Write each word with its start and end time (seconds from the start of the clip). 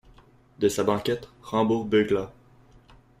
De 0.57 0.67
sa 0.67 0.83
banquette, 0.83 1.29
Rambourg 1.43 1.85
beugla. 1.85 2.33